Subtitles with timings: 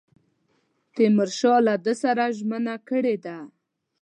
[0.93, 3.37] تیمورشاه له ده سره ژمنه کړې ده.